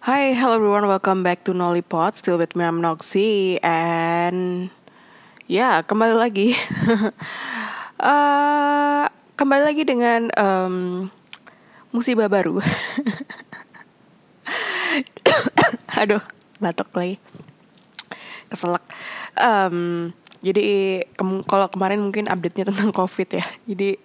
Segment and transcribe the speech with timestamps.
[0.00, 0.88] Hi, hello everyone.
[0.88, 2.16] Welcome back to Nollipod.
[2.16, 3.60] Still with me, I'm Noxy.
[3.60, 4.72] And
[5.44, 6.56] ya, kembali lagi.
[8.00, 9.04] uh,
[9.38, 11.12] kembali lagi dengan um,
[11.92, 12.64] musibah baru.
[16.00, 16.24] Aduh,
[16.56, 17.20] batuk lagi.
[18.48, 18.80] Keselak.
[19.36, 23.44] Um, jadi ke kalau kemarin mungkin update-nya tentang COVID ya.
[23.68, 24.00] Jadi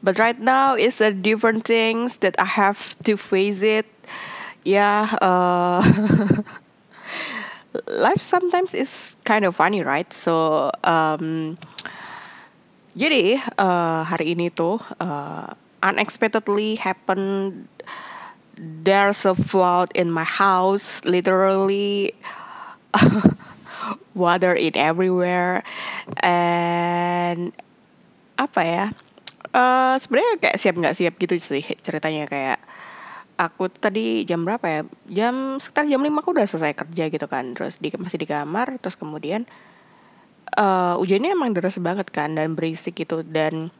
[0.00, 3.84] But right now it's a different things that I have to face it.
[4.64, 5.82] Yeah, uh,
[7.88, 10.10] life sometimes is kind of funny, right?
[10.12, 11.58] So um,
[12.94, 17.66] jadi uh, hari ini tuh uh, unexpectedly happened.
[18.54, 22.14] There's a flood in my house, literally.
[24.14, 25.64] water in everywhere
[26.22, 27.50] and
[28.38, 28.84] apa ya
[29.56, 32.60] uh, sebenarnya kayak siap nggak siap gitu sih ceritanya kayak
[33.36, 34.80] aku tadi jam berapa ya?
[35.08, 37.52] Jam sekitar jam lima aku udah selesai kerja gitu kan.
[37.56, 39.48] Terus di masih di kamar terus kemudian
[40.56, 43.72] uh, hujannya emang deras banget kan dan berisik gitu dan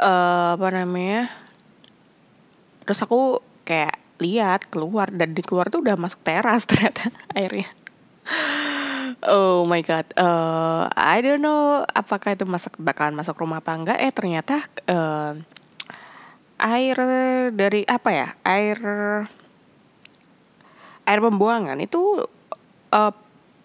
[0.00, 1.32] uh, apa namanya
[2.84, 7.68] terus aku kayak lihat keluar dan di keluar tuh udah masuk teras ternyata airnya.
[9.24, 13.98] Oh my god, uh, I don't know apakah itu masuk bakalan masuk rumah apa enggak.
[14.00, 15.36] Eh ternyata uh,
[16.64, 16.96] air
[17.52, 18.28] dari apa ya?
[18.40, 18.78] Air
[21.04, 22.24] air pembuangan itu
[22.96, 23.12] uh,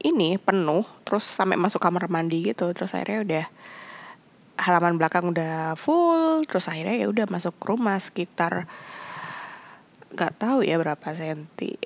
[0.03, 2.75] ini penuh terus sampai masuk kamar mandi gitu.
[2.75, 3.45] Terus akhirnya udah
[4.59, 6.43] halaman belakang udah full.
[6.43, 8.67] Terus akhirnya ya udah masuk rumah sekitar
[10.11, 11.79] nggak tahu ya berapa senti.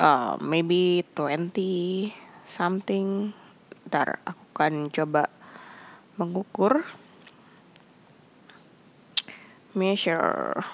[0.00, 2.14] Uh, maybe 20
[2.46, 3.34] something
[3.90, 5.32] ntar aku akan coba
[6.20, 6.84] mengukur
[9.76, 10.64] measure oke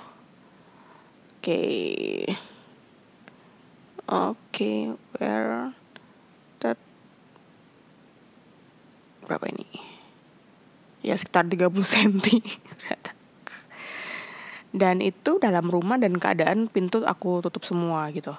[1.42, 2.24] okay.
[4.08, 5.72] oke okay, where
[6.60, 6.78] that
[9.26, 9.66] berapa ini
[11.02, 12.16] ya sekitar 30 cm
[14.80, 18.36] dan itu dalam rumah dan keadaan pintu aku tutup semua gitu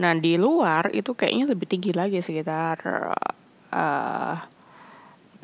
[0.00, 2.80] Nah di luar itu kayaknya lebih tinggi lagi sekitar
[3.68, 4.36] uh,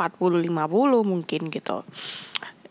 [0.01, 0.49] 40-50
[1.05, 1.85] mungkin gitu.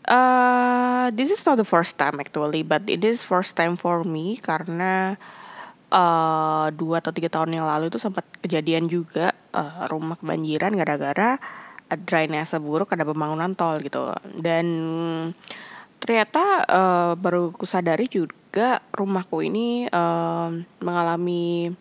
[0.06, 4.38] Uh, this is not the first time actually, but it is first time for me
[4.38, 5.18] karena
[5.90, 11.42] uh, dua atau tiga tahun yang lalu itu sempat kejadian juga uh, rumah kebanjiran gara-gara
[11.90, 14.14] drainase buruk ada pembangunan tol gitu.
[14.30, 14.66] Dan
[15.98, 20.54] ternyata uh, baru kusadari juga rumahku ini uh,
[20.86, 21.74] mengalami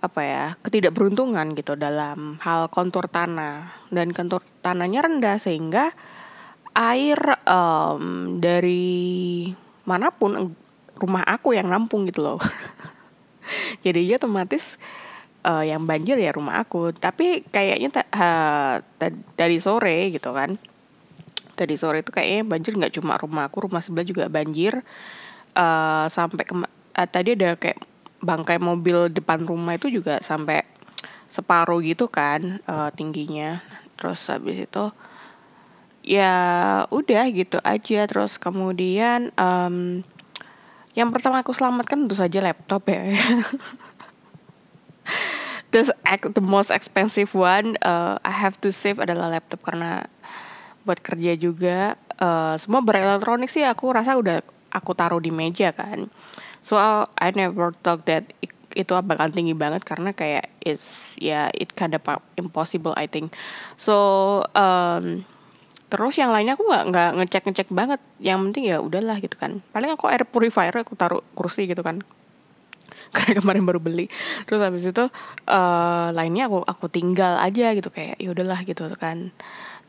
[0.00, 3.88] apa ya ketidakberuntungan gitu dalam hal kontur tanah.
[3.88, 5.92] Dan kontur tanahnya rendah sehingga
[6.74, 9.50] air um, dari
[9.84, 10.54] mana pun
[11.00, 12.40] rumah aku yang nampung gitu loh.
[13.84, 14.76] Jadi ya otomatis
[15.42, 16.92] uh, yang banjir ya rumah aku.
[16.94, 18.84] Tapi kayaknya uh,
[19.34, 20.54] dari sore gitu kan.
[21.56, 24.84] Dari sore itu kayaknya banjir nggak cuma rumah aku rumah sebelah juga banjir.
[25.50, 27.82] Uh, sampai ke uh, tadi ada kayak
[28.22, 30.62] bangkai mobil depan rumah itu juga sampai
[31.26, 33.64] separuh gitu kan uh, tingginya.
[33.98, 34.84] Terus habis itu
[36.10, 36.34] ya
[36.90, 38.00] udah gitu aja.
[38.10, 40.02] Terus kemudian um,
[40.98, 43.06] yang pertama aku selamatkan tentu saja laptop ya.
[45.70, 45.86] The
[46.34, 50.10] the most expensive one uh, I have to save adalah laptop karena
[50.82, 51.94] buat kerja juga.
[52.18, 54.42] Uh, semua berelektronik sih aku rasa udah
[54.74, 56.10] aku taruh di meja kan.
[56.66, 61.46] So I never thought that it, itu bakal tinggi banget karena kayak it's ya yeah,
[61.54, 62.02] it kind of
[62.34, 63.38] impossible I think.
[63.78, 65.22] So um,
[65.90, 68.00] terus yang lainnya aku nggak nggak ngecek ngecek banget.
[68.22, 69.60] Yang penting ya udahlah gitu kan.
[69.74, 72.00] Paling aku air purifier aku taruh kursi gitu kan.
[73.14, 74.06] Karena kemarin baru beli.
[74.46, 75.04] Terus habis itu
[75.50, 77.90] uh, lainnya aku aku tinggal aja gitu.
[77.90, 79.34] Kayak ya udahlah gitu kan.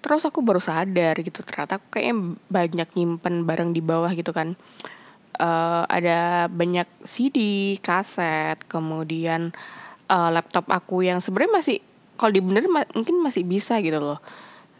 [0.01, 4.57] Terus aku baru sadar gitu ternyata aku kayaknya banyak nyimpen barang di bawah gitu kan.
[5.37, 9.55] Uh, ada banyak CD kaset kemudian
[10.11, 11.77] uh, laptop aku yang sebenarnya masih
[12.19, 14.19] kalau dibenerin ma mungkin masih bisa gitu loh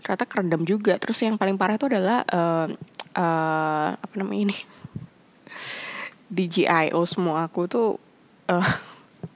[0.01, 0.97] ternyata kerendam juga.
[0.97, 2.67] Terus yang paling parah itu adalah uh,
[3.15, 4.57] uh, apa namanya ini?
[6.35, 7.89] DJIO semua aku tuh
[8.53, 8.71] uh,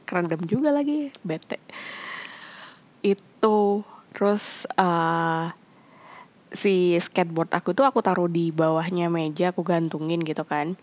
[0.03, 1.62] kerendam juga lagi bete.
[3.06, 5.51] Itu terus uh,
[6.56, 10.73] si skateboard aku tuh aku taruh di bawahnya meja aku gantungin gitu kan.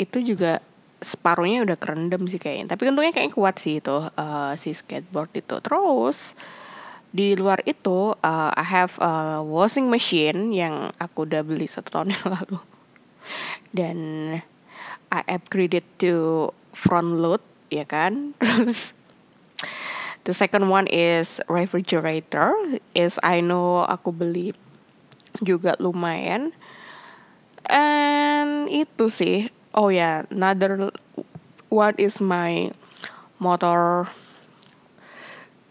[0.00, 0.64] Itu juga
[1.02, 2.72] separuhnya udah kerendam sih kayaknya.
[2.74, 5.58] Tapi untungnya kayaknya kuat sih itu uh, si skateboard itu.
[5.60, 6.38] Terus
[7.12, 12.16] di luar itu uh, I have a washing machine yang aku udah beli satu tahun
[12.16, 12.58] yang lalu.
[13.70, 13.98] Dan
[15.12, 18.32] I upgraded to front load ya kan?
[18.40, 18.96] Terus
[20.24, 22.56] the second one is refrigerator.
[22.96, 24.56] Is I know aku beli
[25.44, 26.56] juga lumayan.
[27.68, 29.52] And itu sih.
[29.76, 30.92] Oh ya yeah, another
[31.68, 32.72] one is my
[33.40, 34.08] motor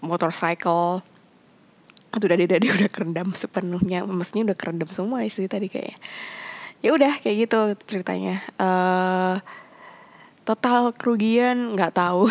[0.02, 1.06] motorcycle
[2.12, 4.04] itu udah dia udah kerendam sepenuhnya.
[4.04, 5.96] Mesinnya udah kerendam semua sih tadi kayak
[6.84, 8.44] ya udah kayak gitu ceritanya.
[8.60, 9.40] Uh,
[10.44, 12.28] total kerugian nggak tahu.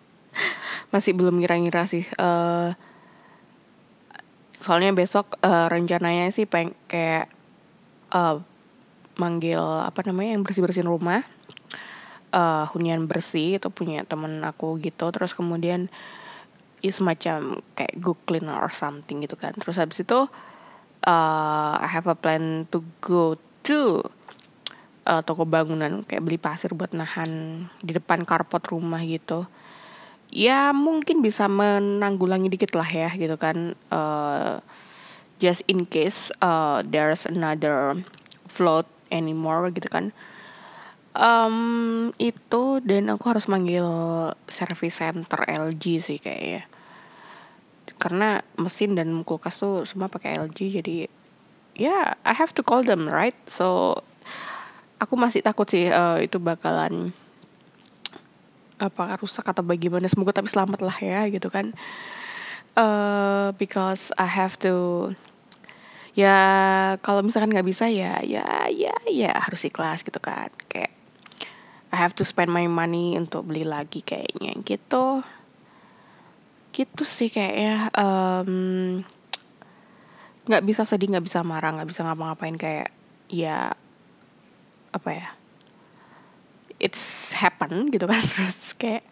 [0.94, 2.06] Masih belum ngira-ngira sih.
[2.20, 2.76] Uh,
[4.54, 7.26] soalnya besok uh, rencananya sih peng kayak
[8.14, 8.38] uh,
[9.18, 11.26] manggil apa namanya yang bersih bersihin rumah.
[12.32, 15.10] Uh, hunian bersih itu punya temen aku gitu.
[15.10, 15.92] Terus kemudian
[16.82, 19.54] ya semacam kayak go cleaner or something gitu kan.
[19.54, 20.26] Terus habis itu
[21.06, 23.38] uh, I have a plan to go
[23.70, 24.02] to
[25.06, 29.46] uh, toko bangunan kayak beli pasir buat nahan di depan carport rumah gitu.
[30.32, 33.78] Ya mungkin bisa menanggulangi dikit lah ya gitu kan.
[33.92, 34.58] Uh,
[35.38, 37.94] just in case uh, there's another
[38.50, 40.10] float anymore gitu kan.
[41.12, 43.84] Um, itu dan aku harus manggil
[44.48, 46.71] service center LG sih kayaknya
[48.02, 51.06] karena mesin dan kulkas tuh semua pakai LG jadi
[51.78, 53.38] ya yeah, I have to call them right?
[53.46, 53.94] So
[54.98, 57.14] aku masih takut sih uh, itu bakalan
[58.82, 60.10] apa rusak atau bagaimana.
[60.10, 61.70] Semoga tapi selamat lah ya gitu kan.
[62.74, 65.14] Uh, because I have to
[66.18, 66.34] ya
[67.06, 70.50] kalau misalkan nggak bisa ya ya ya ya harus ikhlas gitu kan.
[70.66, 70.90] Kayak
[71.94, 75.22] I have to spend my money untuk beli lagi kayaknya gitu
[76.72, 77.92] gitu sih kayaknya
[80.48, 82.88] nggak um, bisa sedih nggak bisa marah nggak bisa ngapa-ngapain kayak
[83.28, 83.76] ya
[84.92, 85.28] apa ya
[86.82, 88.18] it's happen gitu kan.
[88.34, 89.06] Terus kayak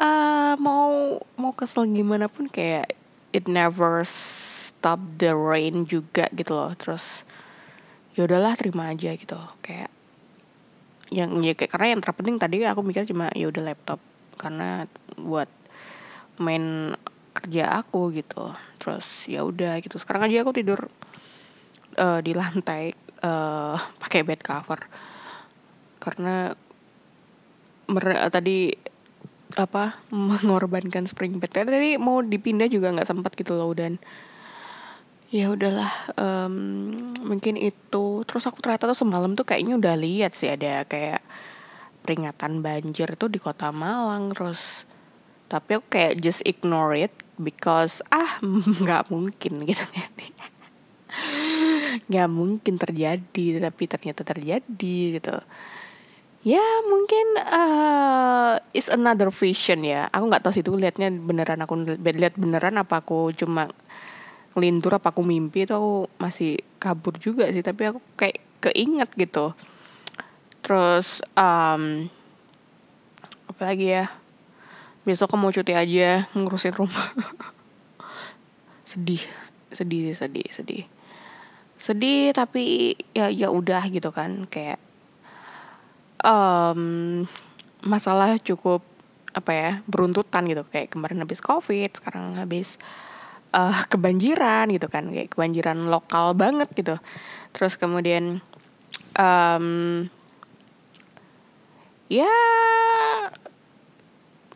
[0.00, 2.96] uh, mau mau kesel gimana pun kayak
[3.36, 6.72] it never stop the rain juga gitu loh.
[6.80, 7.28] Terus
[8.16, 9.36] ya udahlah terima aja gitu.
[9.60, 9.92] Kayak
[11.12, 14.00] yang ya kayak karena yang terpenting tadi aku mikir cuma ya udah laptop.
[14.40, 14.88] Karena
[15.20, 15.52] buat
[16.38, 16.94] main
[17.36, 18.52] kerja aku gitu.
[18.80, 20.00] Terus ya udah gitu.
[20.00, 20.88] Sekarang aja aku tidur
[22.00, 24.80] uh, di lantai uh, pakai bed cover.
[26.00, 26.54] Karena
[27.86, 28.72] mer tadi
[29.56, 31.52] apa mengorbankan spring bed.
[31.52, 34.00] Karena tadi mau dipindah juga nggak sempat gitu loh dan.
[35.26, 36.54] Ya udahlah um,
[37.18, 38.22] mungkin itu.
[38.24, 41.18] Terus aku ternyata tuh semalam tuh kayaknya udah lihat sih ada kayak
[42.06, 44.30] peringatan banjir tuh di kota Malang.
[44.30, 44.86] Terus
[45.46, 48.38] tapi aku kayak just ignore it because ah
[48.82, 50.10] nggak mungkin gitu kan.
[52.06, 55.32] Nggak mungkin terjadi tapi ternyata terjadi gitu.
[56.46, 60.06] Ya mungkin uh, is another vision ya.
[60.12, 63.72] Aku nggak tahu sih itu liatnya beneran aku lihat beneran apa aku cuma
[64.54, 67.64] ngelintur apa aku mimpi itu aku masih kabur juga sih.
[67.64, 69.56] Tapi aku kayak keinget gitu.
[70.60, 72.06] Terus um,
[73.50, 74.25] apa lagi ya
[75.06, 77.06] besok aku cuti aja ngurusin rumah.
[78.90, 79.22] Sedih
[79.70, 80.84] sedih sedih sedih.
[81.78, 84.82] Sedih tapi ya ya udah gitu kan kayak
[86.24, 87.22] um,
[87.86, 88.82] masalah cukup
[89.30, 90.66] apa ya beruntutan gitu.
[90.74, 92.80] Kayak kemarin habis covid sekarang habis
[93.54, 96.98] uh, kebanjiran gitu kan kayak kebanjiran lokal banget gitu.
[97.54, 98.42] Terus kemudian
[99.14, 100.08] um,
[102.10, 102.30] ya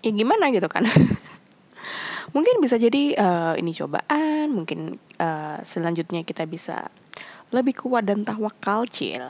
[0.01, 0.85] ya gimana gitu kan?
[2.35, 6.87] Mungkin bisa jadi uh, ini cobaan mungkin uh, selanjutnya kita bisa
[7.51, 9.27] lebih kuat dan tawakal cil.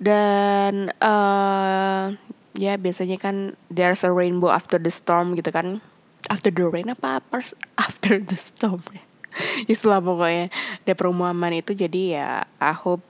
[0.00, 2.16] Dan uh,
[2.56, 5.84] ya biasanya kan there's a rainbow after the storm gitu kan.
[6.32, 7.20] After the rain apa?
[7.28, 8.80] First after the storm.
[9.72, 10.48] Istilah pokoknya.
[10.88, 13.04] Ada perumahan itu jadi ya I hope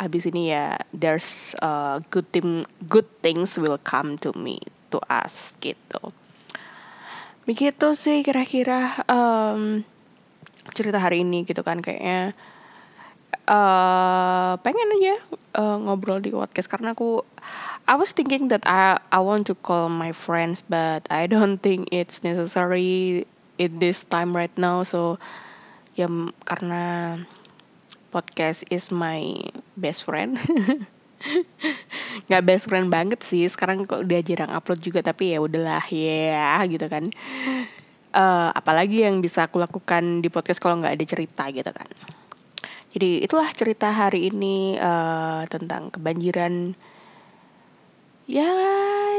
[0.00, 4.56] habis ini ya there's a good thing good things will come to me
[4.90, 6.12] to us gitu.
[7.48, 9.82] Begitu sih kira-kira um,
[10.76, 12.36] cerita hari ini gitu kan kayaknya.
[13.50, 15.14] Uh, pengen aja
[15.58, 17.26] uh, ngobrol di podcast karena aku
[17.90, 21.90] I was thinking that I I want to call my friends but I don't think
[21.90, 23.26] it's necessary
[23.58, 25.18] in this time right now so
[25.98, 26.06] ya
[26.46, 27.18] karena
[28.14, 30.38] podcast is my best friend
[32.26, 33.46] nggak best friend banget sih.
[33.46, 37.08] Sekarang kok udah jarang upload juga tapi ya udahlah ya yeah, gitu kan.
[38.10, 41.88] Uh, apalagi yang bisa aku lakukan di podcast kalau nggak ada cerita gitu kan.
[42.90, 46.74] Jadi itulah cerita hari ini uh, tentang kebanjiran.
[48.26, 48.50] Ya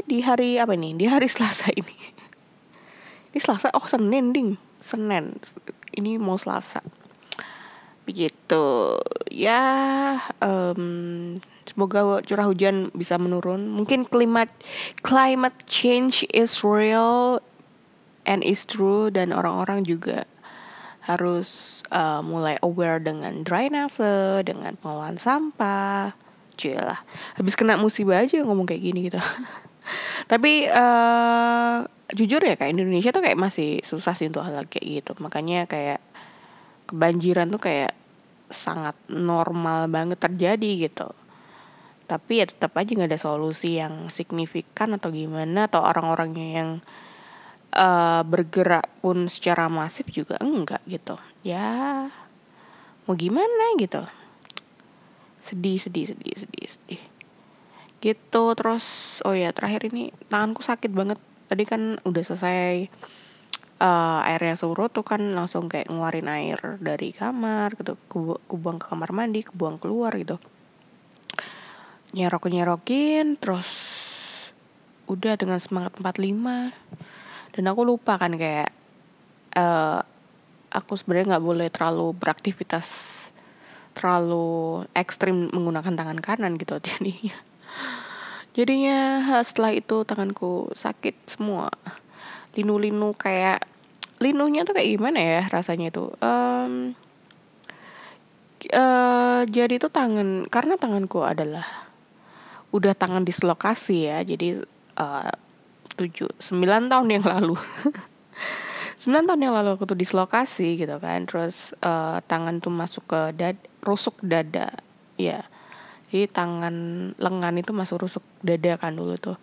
[0.08, 1.96] di hari apa nih di hari Selasa ini.
[3.32, 3.72] Ini Selasa?
[3.72, 4.60] Oh Senin ding.
[4.84, 5.40] Senin.
[5.96, 6.84] Ini mau Selasa.
[8.04, 9.00] Begitu.
[9.32, 9.64] Ya
[10.44, 11.40] um,
[11.72, 13.72] semoga curah hujan bisa menurun.
[13.72, 14.52] Mungkin climate
[15.00, 17.40] climate change is real
[18.28, 20.28] and is true dan orang-orang juga
[21.08, 26.14] harus uh, mulai aware dengan drainase dengan pengelolaan sampah.
[26.62, 27.02] Lah.
[27.42, 29.18] Habis kena musibah aja ngomong kayak gini gitu.
[30.32, 31.82] Tapi uh,
[32.14, 35.18] jujur ya kayak Indonesia tuh kayak masih susah sih untuk hal kayak gitu.
[35.18, 35.98] Makanya kayak
[36.86, 37.98] kebanjiran tuh kayak
[38.54, 41.10] sangat normal banget terjadi gitu
[42.12, 46.70] tapi ya tetap aja nggak ada solusi yang signifikan atau gimana atau orang-orangnya yang
[47.72, 51.16] uh, bergerak pun secara masif juga enggak gitu.
[51.48, 52.12] Ya
[53.08, 54.04] mau gimana gitu.
[55.40, 57.02] Sedih sedih sedih sedih sedih.
[58.04, 58.86] Gitu terus
[59.24, 61.20] oh ya terakhir ini tanganku sakit banget.
[61.48, 62.92] Tadi kan udah selesai
[63.80, 67.96] uh, airnya surut tuh kan langsung kayak ngeluarin air dari kamar gitu.
[68.12, 70.36] Ku, buang ke kamar mandi buang keluar gitu
[72.12, 73.70] nyerok nyerokin terus
[75.08, 76.72] udah dengan semangat 45
[77.52, 78.72] dan aku lupa kan kayak
[79.60, 80.00] uh,
[80.72, 83.20] aku sebenarnya nggak boleh terlalu beraktivitas
[83.92, 87.38] terlalu ekstrim menggunakan tangan kanan gitu jadinya.
[88.52, 89.00] Jadinya
[89.48, 91.72] setelah itu tanganku sakit semua.
[92.56, 93.64] Linu-linu kayak
[94.20, 96.12] linunya tuh kayak gimana ya rasanya itu?
[96.20, 96.96] Um,
[98.76, 101.91] uh, jadi itu tangan karena tanganku adalah
[102.72, 104.64] udah tangan dislokasi ya jadi
[104.96, 105.32] uh,
[105.96, 107.56] tujuh sembilan tahun yang lalu.
[109.02, 113.22] 9 tahun yang lalu aku tuh dislokasi gitu kan terus uh, tangan tuh masuk ke
[113.34, 114.78] dad rusuk dada
[115.18, 115.42] ya.
[116.14, 116.76] Jadi tangan
[117.18, 119.42] lengan itu masuk rusuk dada kan dulu tuh.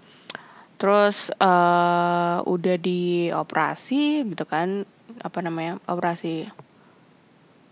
[0.78, 4.87] Terus uh, udah dioperasi gitu kan
[5.26, 6.47] apa namanya operasi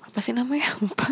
[0.03, 0.67] apa sih namanya?
[0.83, 1.07] Lupa.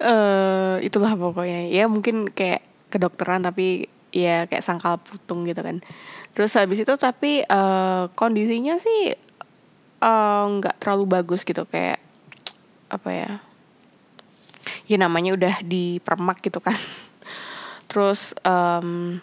[0.00, 1.68] Uh, itulah pokoknya.
[1.68, 5.78] Ya mungkin kayak kedokteran tapi ya kayak sangkal putung gitu kan.
[6.34, 9.14] Terus habis itu tapi uh, kondisinya sih
[10.00, 12.02] eh, nggak uh, terlalu bagus gitu kayak
[12.90, 13.30] apa ya
[14.90, 16.76] ya namanya udah di permak gitu kan.
[17.90, 19.18] Terus um,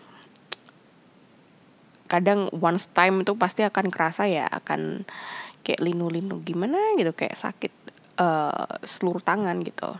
[2.07, 5.03] kadang once time itu pasti akan kerasa ya akan
[5.62, 7.74] kayak linu-linu gimana gitu kayak sakit
[8.17, 10.00] uh, seluruh tangan gitu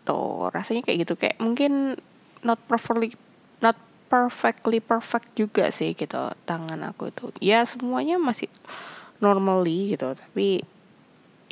[0.00, 0.48] gitu.
[0.48, 1.14] Rasanya kayak gitu.
[1.20, 2.00] Kayak mungkin
[2.40, 3.12] not properly
[3.60, 3.76] not
[4.08, 7.28] perfectly perfect juga sih gitu tangan aku itu.
[7.38, 8.48] Ya semuanya masih
[9.20, 10.16] normally gitu.
[10.16, 10.64] Tapi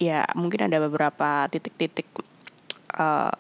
[0.01, 2.09] ya mungkin ada beberapa titik-titik
[2.97, 3.31] uh,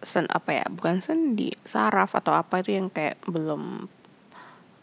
[0.00, 3.88] sen apa ya bukan sendi saraf atau apa itu yang kayak belum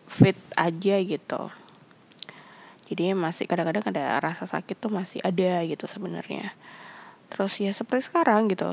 [0.10, 1.54] fit aja gitu.
[2.88, 6.56] Jadi masih kadang-kadang ada rasa sakit tuh masih ada gitu sebenarnya
[7.32, 8.68] terus ya seperti sekarang gitu.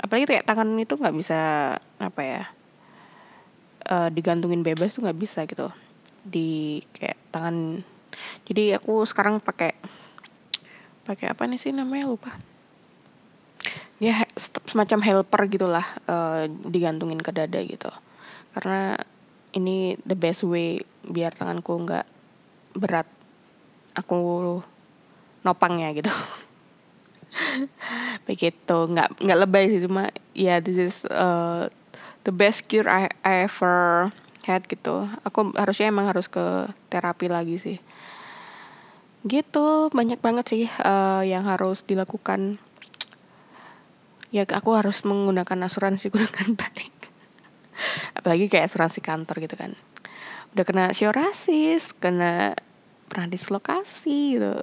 [0.00, 1.40] Apalagi kayak tangan itu nggak bisa
[1.96, 2.42] apa ya
[3.88, 5.68] uh, digantungin bebas tuh nggak bisa gitu.
[6.24, 7.80] Di kayak tangan.
[8.46, 9.74] Jadi aku sekarang pakai
[11.04, 12.08] pakai apa nih sih namanya?
[12.08, 12.32] Lupa.
[14.02, 14.26] Ya
[14.68, 17.90] semacam helper gitulah uh, digantungin ke dada gitu.
[18.52, 18.98] Karena
[19.54, 22.06] ini the best way biar tanganku nggak
[22.76, 23.08] berat.
[23.94, 24.18] Aku
[25.44, 26.10] nopangnya gitu
[28.28, 28.76] begitu.
[28.90, 31.68] Nggak nggak lebay sih cuma ya yeah, this is uh,
[32.24, 34.10] the best cure I, I ever
[34.44, 35.08] had gitu.
[35.24, 37.78] Aku harusnya emang harus ke terapi lagi sih.
[39.24, 39.88] Gitu.
[39.92, 42.60] Banyak banget sih uh, yang harus dilakukan.
[44.34, 46.96] Ya aku harus menggunakan asuransi dengan baik.
[48.14, 49.72] Apalagi kayak asuransi kantor gitu kan.
[50.54, 52.54] Udah kena siorasis kena
[53.10, 54.54] pernah dislokasi gitu.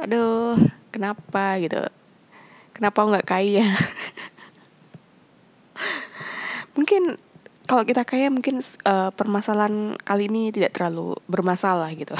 [0.00, 0.56] Aduh
[0.94, 1.82] kenapa gitu.
[2.70, 3.66] Kenapa nggak kaya?
[6.78, 7.18] Mungkin
[7.66, 12.14] kalau kita kaya mungkin uh, permasalahan kali ini tidak terlalu bermasalah gitu.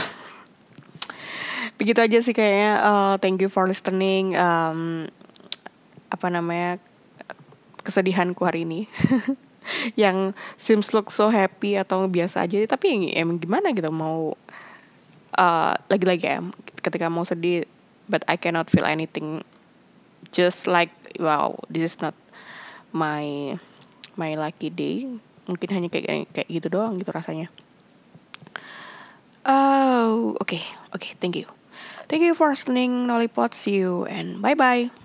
[1.78, 5.06] Begitu aja sih kayaknya uh, thank you for listening um,
[6.10, 6.82] apa namanya
[7.86, 8.86] kesedihanku hari ini.
[10.00, 14.36] Yang seems look so happy atau biasa aja tapi emang gimana gitu mau
[15.34, 16.40] uh, lagi-lagi ya
[16.84, 17.64] ketika mau sedih
[18.08, 19.44] but I cannot feel anything.
[20.32, 22.14] Just like wow this is not
[22.92, 23.56] my
[24.16, 25.08] my lucky day.
[25.44, 27.52] Mungkin hanya kayak kayak gitu doang gitu rasanya.
[29.44, 30.62] Oh oke okay.
[30.92, 31.46] oke okay, thank you.
[32.08, 35.03] Thank you for listening Nollypot see you and bye bye